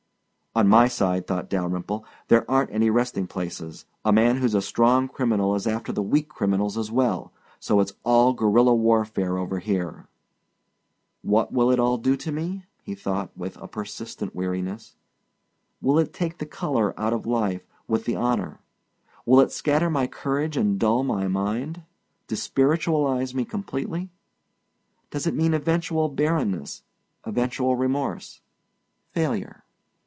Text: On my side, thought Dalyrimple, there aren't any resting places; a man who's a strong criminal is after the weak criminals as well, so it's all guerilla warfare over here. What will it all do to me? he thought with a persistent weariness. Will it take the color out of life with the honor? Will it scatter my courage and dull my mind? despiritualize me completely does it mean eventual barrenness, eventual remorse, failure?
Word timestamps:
On 0.53 0.67
my 0.67 0.89
side, 0.89 1.27
thought 1.27 1.49
Dalyrimple, 1.49 2.03
there 2.27 2.43
aren't 2.51 2.71
any 2.73 2.89
resting 2.89 3.25
places; 3.25 3.85
a 4.03 4.11
man 4.11 4.35
who's 4.35 4.53
a 4.53 4.61
strong 4.61 5.07
criminal 5.07 5.55
is 5.55 5.65
after 5.65 5.93
the 5.93 6.03
weak 6.03 6.27
criminals 6.27 6.77
as 6.77 6.91
well, 6.91 7.31
so 7.57 7.79
it's 7.79 7.93
all 8.03 8.33
guerilla 8.33 8.75
warfare 8.75 9.37
over 9.37 9.59
here. 9.59 10.09
What 11.21 11.53
will 11.53 11.71
it 11.71 11.79
all 11.79 11.97
do 11.97 12.17
to 12.17 12.33
me? 12.33 12.65
he 12.83 12.95
thought 12.95 13.29
with 13.37 13.55
a 13.61 13.67
persistent 13.69 14.35
weariness. 14.35 14.97
Will 15.81 15.97
it 15.97 16.11
take 16.11 16.39
the 16.39 16.45
color 16.45 16.93
out 16.99 17.13
of 17.13 17.25
life 17.25 17.65
with 17.87 18.03
the 18.03 18.17
honor? 18.17 18.59
Will 19.25 19.39
it 19.39 19.53
scatter 19.53 19.89
my 19.89 20.05
courage 20.05 20.57
and 20.57 20.77
dull 20.77 21.05
my 21.05 21.29
mind? 21.29 21.83
despiritualize 22.27 23.33
me 23.33 23.45
completely 23.45 24.11
does 25.11 25.25
it 25.25 25.33
mean 25.33 25.53
eventual 25.53 26.09
barrenness, 26.09 26.83
eventual 27.23 27.77
remorse, 27.77 28.41
failure? 29.13 29.63